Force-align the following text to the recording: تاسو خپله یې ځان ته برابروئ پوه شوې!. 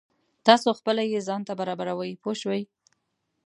تاسو 0.47 0.69
خپله 0.79 1.01
یې 1.11 1.19
ځان 1.27 1.41
ته 1.47 1.53
برابروئ 1.59 2.11
پوه 2.21 2.35
شوې!. 2.41 2.61